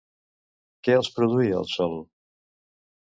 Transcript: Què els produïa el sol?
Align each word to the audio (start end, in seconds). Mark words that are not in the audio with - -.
Què 0.87 0.95
els 1.01 1.11
produïa 1.19 1.59
el 1.61 1.69
sol? 1.75 1.95